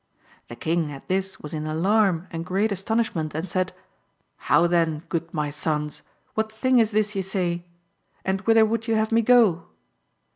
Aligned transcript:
The 0.47 0.55
King 0.55 0.91
at 0.91 1.07
this 1.09 1.39
was 1.41 1.53
in 1.53 1.67
alarm 1.67 2.27
and 2.31 2.43
great 2.43 2.71
astonishment, 2.71 3.35
and 3.35 3.47
said: 3.47 3.71
"How 4.49 4.65
then, 4.65 5.03
good 5.09 5.31
my 5.31 5.51
sons, 5.51 6.01
what 6.33 6.51
thing 6.51 6.79
is 6.79 6.89
this 6.89 7.15
ye 7.15 7.21
say? 7.21 7.67
and 8.25 8.41
whither 8.41 8.65
would 8.65 8.87
ye 8.87 8.95
have 8.95 9.11
me 9.11 9.21
go?" 9.21 9.67